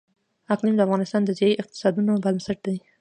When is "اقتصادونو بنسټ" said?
1.61-2.57